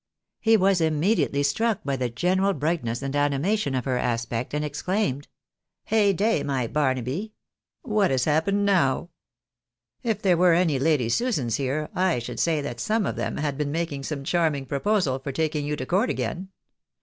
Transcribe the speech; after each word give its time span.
He 0.39 0.57
was 0.57 0.81
immediately 0.81 1.43
struck 1.43 1.83
by 1.83 1.95
the 1.95 2.09
general 2.09 2.55
brightness 2.55 3.03
and 3.03 3.15
animation 3.15 3.75
of 3.75 3.85
her 3.85 3.99
aspect, 3.99 4.51
and 4.55 4.65
exclaimed 4.65 5.27
—"Heyday, 5.93 6.41
my 6.41 6.65
Barnaby!— 6.65 7.33
what 7.83 8.09
has 8.09 8.25
happened 8.25 8.65
now? 8.65 9.11
If 10.01 10.19
there 10.19 10.37
were 10.37 10.53
any 10.53 10.79
Lady 10.79 11.07
Susans 11.07 11.57
here, 11.57 11.87
I 11.93 12.17
should 12.17 12.39
say 12.39 12.61
that 12.61 12.79
some 12.79 13.05
of 13.05 13.15
them 13.15 13.37
had 13.37 13.59
been 13.59 13.71
making 13.71 14.01
some 14.01 14.23
charming 14.23 14.65
proposal 14.65 15.19
for 15.19 15.31
taking 15.31 15.67
you 15.67 15.75
to 15.75 15.85
court 15.85 16.09
again. 16.09 16.49